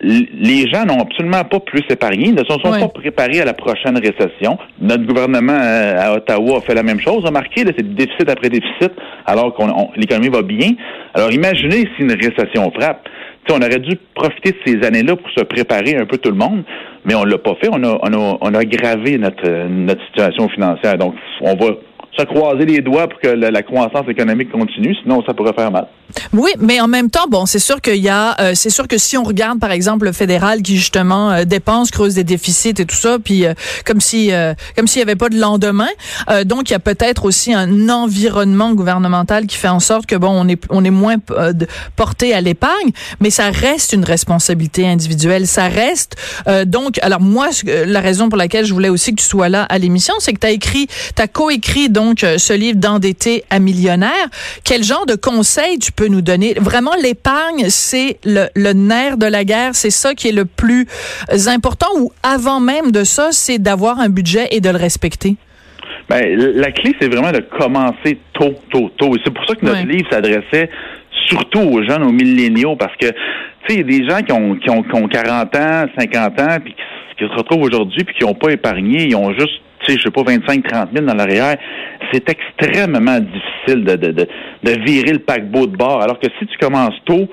les 0.00 0.68
gens 0.70 0.84
n'ont 0.84 1.00
absolument 1.00 1.44
pas 1.44 1.60
plus 1.60 1.82
épargné, 1.88 2.32
ne 2.32 2.38
se 2.38 2.52
sont 2.52 2.58
pas 2.58 2.88
préparés 2.88 3.40
à 3.40 3.44
la 3.44 3.54
prochaine 3.54 3.98
récession. 3.98 4.58
Notre 4.80 5.04
gouvernement 5.04 5.58
euh, 5.58 5.94
à 5.98 6.14
Ottawa 6.14 6.58
a 6.58 6.60
fait 6.60 6.74
la 6.74 6.82
même 6.82 7.00
chose. 7.00 7.24
Remarquez, 7.24 7.64
c'est 7.64 7.94
déficit 7.94 8.28
après 8.28 8.50
déficit, 8.50 8.92
alors 9.24 9.54
que 9.54 9.62
l'économie 9.98 10.28
va 10.28 10.42
bien. 10.42 10.72
Alors 11.14 11.32
imaginez 11.32 11.88
si 11.96 12.02
une 12.02 12.12
récession 12.12 12.70
frappe. 12.72 13.08
on 13.50 13.56
aurait 13.56 13.78
dû 13.78 13.96
profiter 14.14 14.52
de 14.52 14.58
ces 14.66 14.86
années-là 14.86 15.16
pour 15.16 15.30
se 15.30 15.44
préparer 15.44 15.96
un 15.96 16.04
peu 16.04 16.18
tout 16.18 16.30
le 16.30 16.36
monde, 16.36 16.62
mais 17.04 17.14
on 17.14 17.24
l'a 17.24 17.38
pas 17.38 17.54
fait. 17.60 17.68
On 17.72 17.82
a, 17.82 17.98
on 18.02 18.12
a, 18.12 18.38
on 18.40 18.54
a 18.54 18.58
aggravé 18.58 19.16
notre, 19.16 19.48
notre 19.68 20.04
situation 20.06 20.48
financière. 20.50 20.98
Donc, 20.98 21.14
on 21.40 21.54
va 21.54 21.76
se 22.18 22.24
croiser 22.24 22.64
les 22.64 22.80
doigts 22.80 23.08
pour 23.08 23.20
que 23.20 23.28
la, 23.28 23.62
croissance 23.62 24.08
économique 24.08 24.50
continue, 24.50 24.94
sinon 25.02 25.22
ça 25.26 25.34
pourrait 25.34 25.52
faire 25.52 25.70
mal. 25.70 25.86
Oui, 26.32 26.50
mais 26.58 26.80
en 26.80 26.88
même 26.88 27.10
temps, 27.10 27.26
bon, 27.28 27.46
c'est 27.46 27.58
sûr 27.58 27.80
qu'il 27.80 27.96
y 27.96 28.08
a, 28.08 28.40
euh, 28.40 28.52
c'est 28.54 28.70
sûr 28.70 28.88
que 28.88 28.98
si 28.98 29.16
on 29.16 29.22
regarde 29.22 29.58
par 29.58 29.70
exemple 29.70 30.06
le 30.06 30.12
fédéral 30.12 30.62
qui 30.62 30.76
justement 30.76 31.30
euh, 31.30 31.44
dépense, 31.44 31.90
creuse 31.90 32.14
des 32.14 32.24
déficits 32.24 32.74
et 32.78 32.86
tout 32.86 32.96
ça, 32.96 33.18
puis 33.22 33.46
euh, 33.46 33.54
comme 33.84 34.00
si, 34.00 34.30
comme 34.76 34.86
s'il 34.86 35.00
y 35.00 35.02
avait 35.02 35.16
pas 35.16 35.28
de 35.28 35.38
lendemain, 35.38 35.88
donc 36.44 36.70
il 36.70 36.72
y 36.72 36.76
a 36.76 36.80
peut-être 36.80 37.24
aussi 37.24 37.54
un 37.54 37.88
environnement 37.88 38.72
gouvernemental 38.72 39.46
qui 39.46 39.56
fait 39.56 39.68
en 39.68 39.80
sorte 39.80 40.06
que 40.06 40.16
bon, 40.16 40.30
on 40.30 40.48
est, 40.48 40.62
on 40.70 40.84
est 40.84 40.90
moins 40.90 41.16
porté 41.96 42.34
à 42.34 42.40
l'épargne, 42.40 42.90
mais 43.20 43.30
ça 43.30 43.50
reste 43.50 43.92
une 43.92 44.04
responsabilité 44.04 44.86
individuelle, 44.86 45.46
ça 45.46 45.68
reste 45.68 46.16
donc, 46.66 46.98
alors 47.02 47.20
moi, 47.20 47.48
la 47.64 48.00
raison 48.00 48.28
pour 48.28 48.38
laquelle 48.38 48.64
je 48.64 48.74
voulais 48.74 48.88
aussi 48.88 49.14
que 49.14 49.20
tu 49.20 49.26
sois 49.26 49.48
là 49.48 49.64
à 49.64 49.78
l'émission, 49.78 50.14
c'est 50.18 50.32
que 50.32 50.40
tu 50.40 50.46
as 50.46 50.50
écrit, 50.50 50.86
tu 51.14 51.22
as 51.22 51.28
coécrit 51.28 51.88
donc 51.88 52.24
euh, 52.24 52.38
ce 52.38 52.52
livre 52.52 52.78
d'endetté 52.78 53.44
à 53.50 53.58
millionnaire. 53.58 54.28
Quel 54.64 54.84
genre 54.84 55.06
de 55.06 55.14
conseils 55.14 55.78
tu 55.78 55.92
peux 55.96 56.08
nous 56.08 56.20
donner? 56.20 56.54
Vraiment, 56.60 56.92
l'épargne, 57.02 57.64
c'est 57.68 58.18
le, 58.24 58.72
nerf 58.72 59.16
de 59.16 59.26
la 59.26 59.44
guerre. 59.44 59.74
C'est 59.74 59.90
ça 59.90 60.14
qui 60.14 60.28
est 60.28 60.32
le 60.32 60.44
plus 60.44 60.86
important 61.48 61.88
ou 61.98 62.12
avant 62.22 62.60
même 62.60 62.92
de 62.92 63.04
ça, 63.04 63.28
c'est 63.32 63.58
d'avoir 63.58 63.98
un 64.00 64.08
budget 64.08 64.48
et 64.50 64.60
de 64.60 64.70
le 64.70 64.76
respecter? 64.76 65.36
Ben, 66.08 66.22
la 66.36 66.70
clé, 66.70 66.94
c'est 67.00 67.08
vraiment 67.08 67.32
de 67.32 67.40
commencer 67.40 68.18
tôt, 68.32 68.54
tôt, 68.70 68.90
tôt. 68.96 69.16
Et 69.16 69.20
c'est 69.24 69.34
pour 69.34 69.44
ça 69.46 69.54
que 69.56 69.64
notre 69.66 69.86
livre 69.86 70.06
s'adressait 70.10 70.70
surtout 71.26 71.60
aux 71.60 71.82
jeunes, 71.82 72.04
aux 72.04 72.12
milléniaux, 72.12 72.76
parce 72.76 72.96
que, 72.96 73.06
tu 73.06 73.14
sais, 73.66 73.74
il 73.74 73.76
y 73.78 73.80
a 73.80 73.82
des 73.82 74.08
gens 74.08 74.22
qui 74.22 74.32
ont, 74.32 74.54
qui 74.56 74.70
ont, 74.70 75.08
40 75.08 75.56
ans, 75.56 75.86
50 75.98 76.40
ans, 76.40 76.56
puis 76.62 76.74
qui, 77.18 77.24
se 77.24 77.36
retrouvent 77.36 77.62
aujourd'hui, 77.62 78.04
puis 78.04 78.14
qui 78.14 78.24
n'ont 78.24 78.34
pas 78.34 78.50
épargné, 78.50 79.06
ils 79.06 79.16
ont 79.16 79.32
juste 79.32 79.60
tu 79.86 79.92
sais, 79.92 79.98
je 79.98 80.04
sais 80.04 80.10
pas, 80.10 80.22
25-30 80.22 80.94
000 80.94 81.06
dans 81.06 81.14
l'arrière, 81.14 81.56
c'est 82.12 82.24
extrêmement 82.28 83.18
difficile 83.20 83.84
de, 83.84 83.96
de, 83.96 84.12
de, 84.12 84.28
de, 84.62 84.84
virer 84.84 85.12
le 85.12 85.18
paquebot 85.20 85.66
de 85.66 85.76
bord. 85.76 86.02
Alors 86.02 86.18
que 86.18 86.26
si 86.38 86.46
tu 86.46 86.58
commences 86.58 86.94
tôt, 87.04 87.28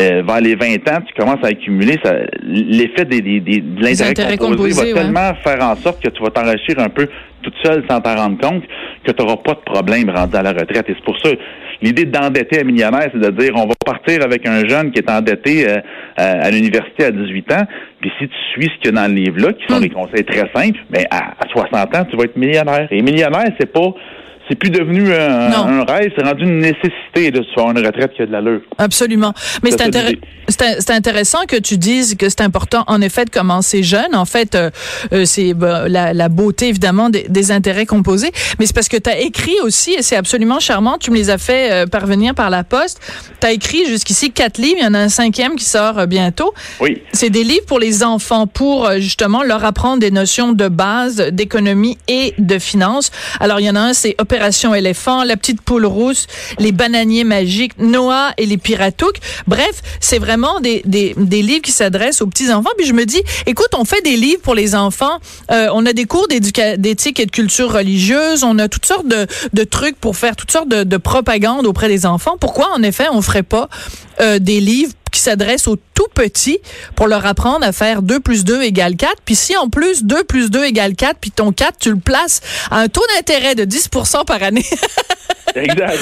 euh, 0.00 0.22
vers 0.26 0.40
les 0.40 0.56
20 0.56 0.88
ans, 0.88 1.00
tu 1.06 1.14
commences 1.14 1.44
à 1.44 1.48
accumuler, 1.48 1.96
l'effet 2.42 3.04
des, 3.04 3.20
des, 3.20 3.40
des, 3.40 3.60
de 3.60 3.82
l'intérêt 3.82 4.36
composé, 4.36 4.92
va 4.92 5.00
tellement 5.02 5.34
faire 5.44 5.62
en 5.62 5.76
sorte 5.76 6.02
que 6.02 6.10
tu 6.10 6.20
vas 6.22 6.30
t'enrichir 6.30 6.78
un 6.78 6.88
peu 6.88 7.08
toute 7.42 7.54
seule 7.62 7.84
sans 7.88 8.00
t'en 8.00 8.16
rendre 8.16 8.38
compte 8.38 8.64
que 9.04 9.12
tu 9.12 9.22
n'auras 9.22 9.36
pas 9.36 9.52
de 9.52 9.60
problème 9.64 10.10
rendu 10.10 10.36
à 10.36 10.42
la 10.42 10.50
retraite. 10.50 10.88
Et 10.88 10.94
c'est 10.96 11.04
pour 11.04 11.16
ça, 11.20 11.30
l'idée 11.82 12.04
d'endetter 12.04 12.60
un 12.60 12.64
millionnaire, 12.64 13.08
c'est 13.12 13.20
de 13.20 13.30
dire 13.30 13.52
on 13.54 13.66
va 13.66 13.74
partir 13.84 14.22
avec 14.22 14.46
un 14.46 14.66
jeune 14.66 14.90
qui 14.90 14.98
est 14.98 15.10
endetté 15.10 15.68
euh, 15.68 15.78
à, 16.16 16.50
l'université 16.50 17.04
à 17.04 17.10
18 17.10 17.52
ans, 17.52 17.64
puis 18.00 18.10
si 18.18 18.28
tu 18.28 18.34
suis 18.52 18.64
ce 18.64 18.80
qu'il 18.80 18.94
y 18.94 18.98
a 18.98 19.02
dans 19.02 19.08
le 19.08 19.14
livre-là, 19.14 19.52
qui 19.52 19.66
sont 19.68 19.78
hmm. 19.78 19.82
des 19.82 19.90
conseils 19.90 20.24
très 20.24 20.50
simples, 20.54 20.78
mais 20.90 21.04
ben, 21.04 21.06
à, 21.10 21.44
à 21.44 21.48
60 21.48 21.96
ans, 21.96 22.04
tu 22.10 22.16
vas 22.16 22.24
être 22.24 22.36
millionnaire. 22.36 22.88
Et 22.90 23.02
millionnaire, 23.02 23.48
c'est 23.58 23.72
pas 23.72 23.94
c'est 24.48 24.56
plus 24.56 24.70
devenu 24.70 25.12
un, 25.14 25.84
rêve, 25.84 26.12
c'est 26.16 26.24
rendu 26.24 26.44
une 26.44 26.58
nécessité 26.58 27.30
de 27.30 27.42
se 27.42 27.52
faire 27.54 27.70
une 27.70 27.84
retraite 27.84 28.12
qui 28.14 28.22
a 28.22 28.26
de 28.26 28.32
l'allure. 28.32 28.60
Absolument. 28.78 29.32
Mais 29.62 29.70
c'est 30.48 30.90
intéressant 30.90 31.46
que 31.48 31.56
tu 31.56 31.78
dises 31.78 32.16
que 32.16 32.28
c'est 32.28 32.42
important, 32.42 32.84
en 32.86 33.00
effet, 33.00 33.24
de 33.24 33.30
commencer 33.30 33.82
jeune. 33.82 34.14
En 34.14 34.26
fait, 34.26 34.54
euh, 34.54 34.70
euh, 35.12 35.24
c'est 35.24 35.54
bah, 35.54 35.88
la, 35.88 36.28
beauté, 36.28 36.68
évidemment, 36.68 37.08
des, 37.10 37.52
intérêts 37.52 37.86
composés. 37.86 38.32
Mais 38.58 38.66
c'est 38.66 38.74
parce 38.74 38.88
que 38.88 38.96
tu 38.96 39.08
as 39.08 39.18
écrit 39.20 39.56
aussi, 39.62 39.92
et 39.92 40.02
c'est 40.02 40.16
absolument 40.16 40.60
charmant, 40.60 40.98
tu 40.98 41.10
me 41.10 41.16
les 41.16 41.30
as 41.30 41.38
fait 41.38 41.72
euh, 41.72 41.86
parvenir 41.86 42.34
par 42.34 42.50
la 42.50 42.64
poste. 42.64 43.00
Tu 43.40 43.46
as 43.46 43.52
écrit 43.52 43.86
jusqu'ici 43.86 44.30
quatre 44.30 44.58
livres. 44.58 44.76
Il 44.78 44.84
y 44.84 44.86
en 44.86 44.94
a 44.94 44.98
un 44.98 45.08
cinquième 45.08 45.56
qui 45.56 45.64
sort 45.64 46.06
bientôt. 46.06 46.52
Oui. 46.80 47.02
C'est 47.12 47.30
des 47.30 47.44
livres 47.44 47.66
pour 47.66 47.78
les 47.78 48.02
enfants, 48.02 48.46
pour 48.46 48.90
justement 48.98 49.42
leur 49.42 49.64
apprendre 49.64 50.00
des 50.00 50.10
notions 50.10 50.52
de 50.52 50.68
base 50.68 51.16
d'économie 51.32 51.98
et 52.08 52.34
de 52.38 52.58
finance. 52.58 53.10
Alors, 53.40 53.60
il 53.60 53.66
y 53.66 53.70
en 53.70 53.76
a 53.76 53.80
un, 53.80 53.92
c'est 53.92 54.16
Opération 54.34 54.74
éléphant, 54.74 55.22
La 55.22 55.36
petite 55.36 55.62
poule 55.62 55.86
rousse, 55.86 56.26
Les 56.58 56.72
bananiers 56.72 57.22
magiques, 57.22 57.78
Noah 57.78 58.32
et 58.36 58.46
les 58.46 58.56
piratouks. 58.56 59.18
Bref, 59.46 59.80
c'est 60.00 60.18
vraiment 60.18 60.58
des, 60.58 60.82
des, 60.84 61.14
livres 61.42 61.62
qui 61.62 61.70
s'adressent 61.70 62.20
aux 62.20 62.26
petits 62.26 62.52
enfants. 62.52 62.70
Puis 62.76 62.84
je 62.84 62.94
me 62.94 63.06
dis, 63.06 63.22
écoute, 63.46 63.68
on 63.78 63.84
fait 63.84 64.02
des 64.02 64.16
livres 64.16 64.40
pour 64.42 64.56
les 64.56 64.74
enfants. 64.74 65.20
Euh, 65.52 65.68
on 65.72 65.86
a 65.86 65.92
des 65.92 66.06
cours 66.06 66.26
d'éthique 66.26 67.20
et 67.20 67.26
de 67.26 67.30
culture 67.30 67.72
religieuse. 67.72 68.42
On 68.42 68.58
a 68.58 68.66
toutes 68.66 68.86
sortes 68.86 69.06
de, 69.06 69.28
de 69.52 69.62
trucs 69.62 70.00
pour 70.00 70.16
faire 70.16 70.34
toutes 70.34 70.50
sortes 70.50 70.68
de, 70.68 70.82
de 70.82 70.96
propagande 70.96 71.64
auprès 71.64 71.86
des 71.86 72.04
enfants. 72.04 72.36
Pourquoi, 72.40 72.72
en 72.74 72.82
effet, 72.82 73.06
on 73.12 73.22
ferait 73.22 73.44
pas 73.44 73.68
euh, 74.20 74.40
des 74.40 74.58
livres 74.58 74.94
qui 75.14 75.20
s'adressent 75.20 75.68
aux 75.68 75.76
tout 75.94 76.08
petits 76.12 76.58
pour 76.96 77.06
leur 77.06 77.24
apprendre 77.24 77.64
à 77.64 77.72
faire 77.72 78.02
2 78.02 78.20
plus 78.20 78.44
2 78.44 78.62
égale 78.62 78.96
4. 78.96 79.14
Puis 79.24 79.36
si 79.36 79.56
en 79.56 79.68
plus 79.68 80.04
2 80.04 80.24
plus 80.24 80.50
2 80.50 80.64
égale 80.64 80.94
4, 80.94 81.16
puis 81.20 81.30
ton 81.30 81.52
4, 81.52 81.78
tu 81.78 81.90
le 81.90 81.98
places 81.98 82.40
à 82.70 82.80
un 82.80 82.88
taux 82.88 83.04
d'intérêt 83.14 83.54
de 83.54 83.64
10% 83.64 84.24
par 84.24 84.42
année. 84.42 84.66
exact. 85.54 85.98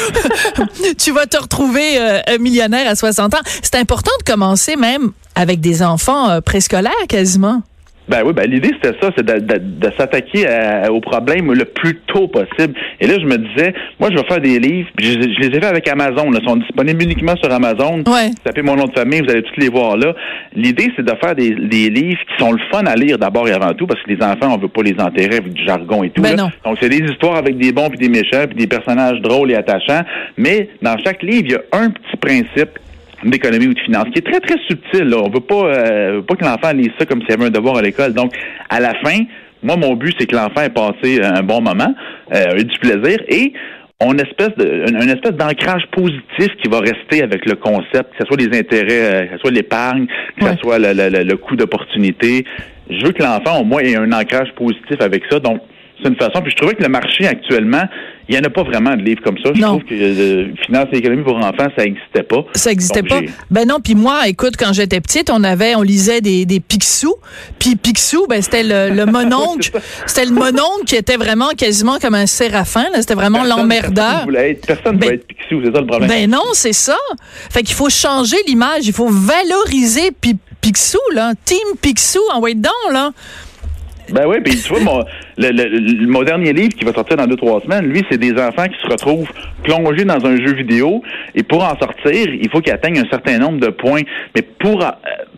tu 0.98 1.12
vas 1.12 1.26
te 1.26 1.36
retrouver 1.36 1.98
euh, 1.98 2.20
un 2.26 2.38
millionnaire 2.38 2.88
à 2.88 2.96
60 2.96 3.34
ans. 3.34 3.42
C'est 3.62 3.74
important 3.74 4.10
de 4.20 4.24
commencer 4.24 4.76
même 4.76 5.12
avec 5.34 5.60
des 5.60 5.82
enfants 5.82 6.30
euh, 6.30 6.40
préscolaires 6.40 6.92
quasiment. 7.08 7.62
Ben 8.08 8.22
oui, 8.24 8.32
ben 8.32 8.50
l'idée 8.50 8.70
c'était 8.82 8.98
ça, 9.00 9.10
c'est 9.16 9.24
de, 9.24 9.38
de, 9.38 9.90
s'attaquer 9.96 10.46
au 10.90 11.00
problème 11.00 11.52
le 11.52 11.64
plus 11.64 11.96
tôt 12.06 12.26
possible. 12.26 12.74
Et 13.00 13.06
là, 13.06 13.14
je 13.20 13.24
me 13.24 13.36
disais, 13.36 13.74
moi, 14.00 14.08
je 14.10 14.16
vais 14.16 14.26
faire 14.26 14.40
des 14.40 14.58
livres. 14.58 14.88
Je, 14.98 15.12
je 15.12 15.40
les 15.40 15.56
ai 15.56 15.60
fait 15.60 15.66
avec 15.66 15.86
Amazon. 15.88 16.30
Ils 16.32 16.46
sont 16.46 16.56
disponibles 16.56 17.02
uniquement 17.02 17.36
sur 17.36 17.52
Amazon. 17.52 18.02
Ouais. 18.06 18.30
Tapez 18.44 18.62
mon 18.62 18.76
nom 18.76 18.86
de 18.86 18.92
famille, 18.92 19.20
vous 19.20 19.30
allez 19.30 19.42
tous 19.42 19.60
les 19.60 19.68
voir 19.68 19.96
là. 19.96 20.14
L'idée, 20.54 20.90
c'est 20.96 21.04
de 21.04 21.12
faire 21.22 21.34
des, 21.34 21.50
des, 21.50 21.90
livres 21.90 22.20
qui 22.28 22.44
sont 22.44 22.52
le 22.52 22.60
fun 22.70 22.84
à 22.86 22.96
lire 22.96 23.18
d'abord 23.18 23.48
et 23.48 23.52
avant 23.52 23.72
tout, 23.74 23.86
parce 23.86 24.02
que 24.02 24.10
les 24.10 24.22
enfants, 24.22 24.54
on 24.54 24.58
veut 24.58 24.68
pas 24.68 24.82
les 24.82 24.96
enterrer 24.98 25.36
avec 25.36 25.52
du 25.52 25.64
jargon 25.64 26.02
et 26.02 26.10
tout. 26.10 26.22
Ben 26.22 26.36
non. 26.36 26.50
Donc, 26.64 26.78
c'est 26.80 26.88
des 26.88 27.04
histoires 27.04 27.36
avec 27.36 27.56
des 27.56 27.72
bons 27.72 27.88
puis 27.88 27.98
des 27.98 28.08
méchants 28.08 28.46
puis 28.48 28.56
des 28.56 28.66
personnages 28.66 29.20
drôles 29.20 29.50
et 29.52 29.54
attachants. 29.54 30.02
Mais 30.36 30.68
dans 30.82 30.96
chaque 31.04 31.22
livre, 31.22 31.44
il 31.44 31.52
y 31.52 31.54
a 31.54 31.62
un 31.72 31.90
petit 31.90 32.16
principe 32.20 32.78
d'économie 33.30 33.68
ou 33.68 33.74
de 33.74 33.80
finance, 33.80 34.06
qui 34.12 34.18
est 34.18 34.30
très, 34.30 34.40
très 34.40 34.58
subtil. 34.68 35.04
Là. 35.04 35.18
On 35.24 35.30
veut 35.30 35.40
pas, 35.40 35.64
euh, 35.64 36.22
pas 36.22 36.34
que 36.34 36.44
l'enfant 36.44 36.72
lise 36.72 36.90
ça 36.98 37.06
comme 37.06 37.20
s'il 37.20 37.30
y 37.30 37.32
avait 37.34 37.46
un 37.46 37.50
devoir 37.50 37.76
à 37.76 37.82
l'école. 37.82 38.12
Donc, 38.12 38.32
à 38.68 38.80
la 38.80 38.94
fin, 39.04 39.18
moi, 39.62 39.76
mon 39.76 39.94
but, 39.94 40.14
c'est 40.18 40.26
que 40.26 40.36
l'enfant 40.36 40.62
ait 40.62 40.70
passé 40.70 41.22
un 41.22 41.42
bon 41.42 41.60
moment, 41.60 41.94
euh, 42.34 42.56
ait 42.56 42.64
du 42.64 42.78
plaisir, 42.78 43.18
et 43.28 43.52
on 44.00 44.14
espèce 44.14 44.50
de, 44.56 44.90
une, 44.90 45.10
espèce 45.10 45.32
d'ancrage 45.32 45.84
positif 45.92 46.48
qui 46.60 46.68
va 46.68 46.80
rester 46.80 47.22
avec 47.22 47.46
le 47.46 47.54
concept, 47.54 48.10
que 48.10 48.16
ce 48.20 48.26
soit 48.26 48.36
les 48.36 48.58
intérêts, 48.58 48.88
euh, 48.90 49.26
que 49.26 49.32
ce 49.34 49.38
soit 49.38 49.50
l'épargne, 49.52 50.06
que 50.38 50.46
ce 50.46 50.56
soit 50.56 50.78
le, 50.78 50.92
le, 50.92 51.22
le 51.22 51.36
coût 51.36 51.54
d'opportunité. 51.54 52.44
Je 52.90 53.06
veux 53.06 53.12
que 53.12 53.22
l'enfant, 53.22 53.60
au 53.60 53.64
moins, 53.64 53.80
ait 53.80 53.96
un 53.96 54.10
ancrage 54.12 54.52
positif 54.56 55.00
avec 55.00 55.22
ça. 55.30 55.38
Donc, 55.38 55.60
c'est 56.00 56.08
une 56.08 56.16
façon. 56.16 56.40
Puis 56.42 56.52
je 56.52 56.56
trouvais 56.56 56.74
que 56.74 56.82
le 56.82 56.88
marché 56.88 57.26
actuellement, 57.26 57.84
il 58.28 58.34
n'y 58.34 58.40
en 58.40 58.44
a 58.44 58.50
pas 58.50 58.62
vraiment 58.62 58.96
de 58.96 59.02
livres 59.02 59.22
comme 59.22 59.36
ça. 59.38 59.50
Je 59.54 59.60
trouve 59.60 59.82
que 59.84 59.94
euh, 59.94 60.54
finance 60.64 60.86
et 60.92 60.98
économie 60.98 61.22
pour 61.22 61.36
enfants, 61.36 61.68
ça 61.76 61.84
n'existait 61.84 62.22
pas. 62.22 62.44
Ça 62.54 62.70
n'existait 62.70 63.02
pas. 63.02 63.20
Ben 63.50 63.66
non, 63.66 63.78
puis 63.82 63.94
moi, 63.94 64.28
écoute, 64.28 64.54
quand 64.58 64.72
j'étais 64.72 65.00
petite, 65.00 65.30
on 65.30 65.42
avait, 65.44 65.74
on 65.74 65.82
lisait 65.82 66.20
des, 66.20 66.46
des 66.46 66.60
Picsou. 66.60 67.14
Puis 67.58 67.76
Picsou, 67.76 68.26
ben 68.28 68.40
c'était 68.40 68.62
le, 68.62 68.94
le 68.94 69.06
mononcle. 69.12 69.70
c'était 70.06 70.24
le 70.24 70.32
mononcle 70.32 70.84
qui 70.86 70.96
était 70.96 71.16
vraiment 71.16 71.50
quasiment 71.56 71.98
comme 71.98 72.14
un 72.14 72.26
séraphin. 72.26 72.86
C'était 72.94 73.14
vraiment 73.14 73.44
l'emmerdeur. 73.44 74.26
Personne 74.66 74.96
ne 74.96 75.00
voulait 75.02 75.14
être 75.14 75.26
Picsou, 75.26 75.60
c'est 75.64 75.74
ça 75.74 75.80
le 75.80 75.86
problème. 75.86 76.08
Ben 76.08 76.30
non, 76.30 76.44
c'est 76.52 76.72
ça. 76.72 76.96
Fait 77.50 77.62
qu'il 77.62 77.74
faut 77.74 77.90
changer 77.90 78.36
l'image. 78.46 78.86
Il 78.86 78.92
faut 78.92 79.08
valoriser 79.08 80.10
Picsou, 80.60 80.98
là. 81.14 81.32
Team 81.44 81.76
Picsou, 81.80 82.20
en 82.32 82.40
wait 82.40 82.54
down, 82.54 82.92
là. 82.92 83.10
Ben 84.10 84.26
oui, 84.26 84.36
puis 84.44 84.60
tu 84.60 84.72
vois, 84.72 84.80
mon, 84.80 85.04
le, 85.38 86.06
mon 86.06 86.22
dernier 86.22 86.52
livre 86.52 86.74
qui 86.74 86.84
va 86.84 86.92
sortir 86.92 87.16
dans 87.16 87.26
deux, 87.26 87.36
trois 87.36 87.60
semaines, 87.60 87.86
lui, 87.86 88.02
c'est 88.10 88.18
des 88.18 88.32
enfants 88.32 88.66
qui 88.66 88.80
se 88.82 88.86
retrouvent 88.86 89.30
plongés 89.62 90.04
dans 90.04 90.24
un 90.26 90.36
jeu 90.36 90.54
vidéo 90.54 91.02
et 91.34 91.42
pour 91.42 91.62
en 91.62 91.78
sortir, 91.78 92.28
il 92.28 92.48
faut 92.50 92.60
qu'ils 92.60 92.72
atteignent 92.72 92.98
un 92.98 93.08
certain 93.10 93.38
nombre 93.38 93.60
de 93.60 93.68
points. 93.68 94.02
Mais 94.34 94.42
pour, 94.42 94.84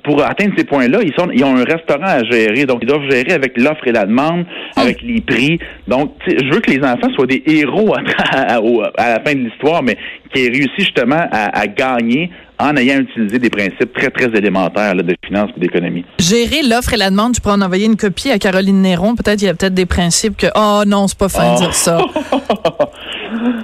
pour 0.02 0.22
atteindre 0.24 0.54
ces 0.56 0.64
points-là, 0.64 1.00
ils, 1.02 1.14
sont, 1.14 1.30
ils 1.32 1.44
ont 1.44 1.56
un 1.56 1.64
restaurant 1.64 2.06
à 2.06 2.24
gérer. 2.24 2.64
Donc, 2.64 2.80
ils 2.82 2.88
doivent 2.88 3.08
gérer 3.10 3.32
avec 3.32 3.56
l'offre 3.58 3.86
et 3.86 3.92
la 3.92 4.06
demande, 4.06 4.46
avec 4.76 5.02
les 5.02 5.20
prix. 5.20 5.58
Donc, 5.86 6.14
je 6.26 6.52
veux 6.52 6.60
que 6.60 6.70
les 6.70 6.84
enfants 6.84 7.10
soient 7.14 7.26
des 7.26 7.42
héros 7.46 7.94
à, 8.32 8.60
la 8.98 9.20
fin 9.20 9.34
de 9.34 9.40
l'histoire, 9.40 9.82
mais 9.82 9.96
qui 10.32 10.44
aient 10.44 10.48
réussi 10.48 10.78
justement 10.78 11.26
à, 11.30 11.58
à 11.58 11.66
gagner 11.66 12.30
en 12.58 12.76
ayant 12.76 13.00
utilisé 13.00 13.38
des 13.38 13.50
principes 13.50 13.92
très, 13.94 14.10
très 14.10 14.26
élémentaires 14.36 14.94
de 14.94 15.16
finance 15.26 15.50
et 15.56 15.60
d'économie. 15.60 16.04
Gérer 16.20 16.62
l'offre 16.62 16.94
et 16.94 16.96
la 16.96 17.10
demande, 17.10 17.34
tu 17.34 17.40
pourrais 17.40 17.54
en 17.54 17.62
envoyer 17.62 17.86
une 17.86 17.96
copie 17.96 18.30
à 18.30 18.38
Caroline 18.38 18.82
Néron. 18.82 19.16
Peut-être 19.16 19.42
il 19.42 19.46
y 19.46 19.48
a 19.48 19.54
peut-être 19.54 19.74
des 19.74 19.86
principes 19.86 20.36
que, 20.36 20.46
oh 20.54 20.82
non, 20.86 21.08
c'est 21.08 21.18
pas 21.18 21.28
fin 21.28 21.54
de 21.54 21.58
dire 21.58 21.74
ça. 21.74 21.98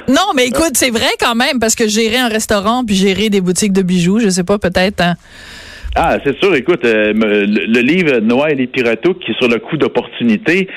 non, 0.09 0.33
mais 0.35 0.47
écoute, 0.47 0.73
c'est 0.75 0.91
vrai 0.91 1.11
quand 1.21 1.35
même, 1.35 1.61
parce 1.61 1.75
que 1.75 1.87
gérer 1.87 2.19
un 2.19 2.29
restaurant 2.29 2.85
puis 2.85 2.97
gérer 2.97 3.31
des 3.31 3.41
boutiques 3.41 3.73
de 3.73 3.83
bijoux, 3.83 4.19
je 4.19 4.29
sais 4.29 4.45
pas, 4.45 4.59
peut-être... 4.59 5.01
Hein. 5.01 5.15
Ah, 5.97 6.19
c'est 6.25 6.39
sûr. 6.39 6.55
Écoute, 6.55 6.85
euh, 6.85 7.13
le, 7.13 7.81
livre 7.81 8.21
Noël 8.21 8.53
et 8.53 8.57
les 8.57 8.67
Pirateaux, 8.69 9.15
qui 9.15 9.33
est 9.33 9.35
sur 9.39 9.49
le 9.49 9.59
coût 9.59 9.77
d'opportunité, 9.77 10.69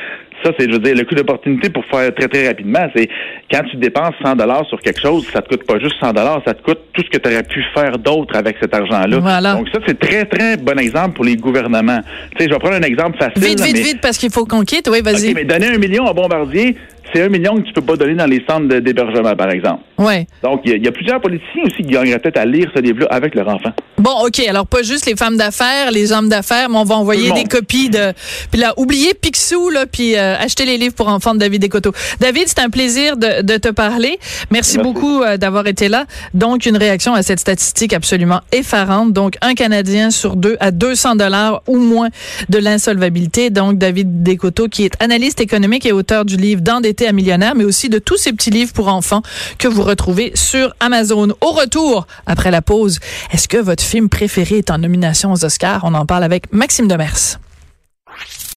ça, 0.43 0.51
c'est, 0.57 0.67
je 0.67 0.73
veux 0.73 0.79
dire, 0.79 0.95
le 0.95 1.03
coût 1.05 1.15
d'opportunité 1.15 1.69
pour 1.69 1.85
faire 1.85 2.13
très, 2.13 2.27
très 2.27 2.47
rapidement, 2.47 2.87
c'est 2.95 3.07
quand 3.51 3.63
tu 3.69 3.77
dépenses 3.77 4.13
100 4.23 4.35
dollars 4.35 4.65
sur 4.67 4.79
quelque 4.79 4.99
chose, 4.99 5.27
ça 5.31 5.41
te 5.41 5.49
coûte 5.49 5.65
pas 5.65 5.79
juste 5.79 5.95
100 5.99 6.13
dollars, 6.13 6.41
ça 6.45 6.53
te 6.53 6.61
coûte 6.61 6.79
tout 6.93 7.03
ce 7.03 7.09
que 7.09 7.17
tu 7.17 7.29
aurais 7.29 7.43
pu 7.43 7.63
faire 7.73 7.97
d'autre 7.97 8.35
avec 8.35 8.57
cet 8.61 8.73
argent-là. 8.73 9.53
Donc 9.55 9.69
ça, 9.69 9.79
c'est 9.87 9.99
très, 9.99 10.25
très 10.25 10.57
bon 10.57 10.77
exemple 10.79 11.15
pour 11.15 11.25
les 11.25 11.35
gouvernements. 11.35 12.01
Tu 12.35 12.43
sais, 12.43 12.49
je 12.49 12.53
vais 12.53 12.59
prendre 12.59 12.75
un 12.75 12.81
exemple 12.81 13.17
facile. 13.17 13.43
Vite, 13.43 13.61
vite, 13.61 13.77
vite, 13.77 14.01
parce 14.01 14.17
qu'il 14.17 14.31
faut 14.31 14.45
qu'on 14.45 14.63
quitte. 14.63 14.89
Oui, 14.91 15.01
vas-y. 15.01 15.29
OK, 15.29 15.35
mais 15.35 15.45
donner 15.45 15.67
un 15.67 15.77
million 15.77 16.05
à 16.05 16.13
Bombardier, 16.13 16.75
c'est 17.13 17.21
un 17.21 17.29
million 17.29 17.55
que 17.55 17.61
tu 17.61 17.73
peux 17.73 17.81
pas 17.81 17.95
donner 17.95 18.15
dans 18.15 18.25
les 18.25 18.43
centres 18.47 18.67
d'hébergement, 18.79 19.35
par 19.35 19.49
exemple. 19.51 19.81
Ouais. 19.97 20.27
Donc, 20.41 20.61
il 20.65 20.83
y, 20.83 20.87
a 20.87 20.91
plusieurs 20.91 21.21
politiciens 21.21 21.63
aussi 21.65 21.83
qui 21.83 21.89
gagneraient 21.93 22.19
peut-être 22.19 22.37
à 22.37 22.45
lire 22.45 22.69
ce 22.75 22.81
livre-là 22.81 23.07
avec 23.11 23.35
leur 23.35 23.47
enfant. 23.47 23.69
Bon, 23.97 24.25
OK. 24.25 24.39
Alors, 24.39 24.65
pas 24.65 24.81
juste 24.81 25.05
les 25.05 25.15
femmes 25.15 25.37
d'affaires, 25.37 25.91
les 25.91 26.11
hommes 26.11 26.29
d'affaires, 26.29 26.69
mais 26.69 26.77
on 26.77 26.83
va 26.83 26.95
envoyer 26.95 27.31
des 27.31 27.43
copies 27.43 27.89
de. 27.89 28.13
Puis 28.51 28.59
là, 28.59 28.73
oubliez 28.77 29.13
Picsou, 29.13 29.69
là, 29.69 29.85
puis 29.85 30.15
euh, 30.15 30.35
acheter 30.37 30.65
les 30.65 30.77
livres 30.77 30.95
pour 30.95 31.07
enfants 31.07 31.35
de 31.35 31.39
David 31.39 31.61
Descoteaux. 31.61 31.93
David, 32.19 32.45
c'est 32.47 32.59
un 32.59 32.69
plaisir 32.69 33.17
de, 33.17 33.43
de, 33.43 33.57
te 33.57 33.69
parler. 33.69 34.17
Merci, 34.51 34.79
beaucoup 34.79 35.21
euh, 35.21 35.37
d'avoir 35.37 35.67
été 35.67 35.89
là. 35.89 36.05
Donc, 36.33 36.65
une 36.65 36.77
réaction 36.77 37.13
à 37.13 37.21
cette 37.21 37.39
statistique 37.39 37.93
absolument 37.93 38.41
effarante. 38.51 39.13
Donc, 39.13 39.35
un 39.41 39.53
Canadien 39.53 40.09
sur 40.09 40.35
deux 40.35 40.57
à 40.59 40.71
200 40.71 41.15
dollars 41.15 41.61
ou 41.67 41.77
moins 41.77 42.09
de 42.49 42.57
l'insolvabilité. 42.57 43.51
Donc, 43.51 43.77
David 43.77 44.23
Descoteaux, 44.23 44.67
qui 44.67 44.85
est 44.85 45.01
analyste 45.01 45.39
économique 45.39 45.85
et 45.85 45.91
auteur 45.91 46.25
du 46.25 46.35
livre 46.35 46.61
D'endetter 46.61 47.02
à 47.05 47.11
millionnaire, 47.11 47.55
mais 47.55 47.63
aussi 47.63 47.89
de 47.89 47.99
tous 47.99 48.17
ces 48.17 48.33
petits 48.33 48.49
livres 48.49 48.73
pour 48.73 48.87
enfants 48.87 49.21
que 49.57 49.67
vous 49.67 49.83
retrouvez 49.83 50.31
sur 50.35 50.73
Amazon. 50.79 51.29
Au 51.41 51.51
retour, 51.51 52.07
après 52.25 52.51
la 52.51 52.61
pause, 52.61 52.99
est-ce 53.31 53.47
que 53.47 53.57
votre 53.57 53.83
film 53.83 54.09
préféré 54.09 54.59
est 54.59 54.71
en 54.71 54.77
nomination 54.77 55.31
aux 55.31 55.45
Oscars? 55.45 55.81
On 55.83 55.93
en 55.93 56.05
parle 56.05 56.23
avec 56.23 56.51
Maxime 56.51 56.87
Demers. 56.87 57.39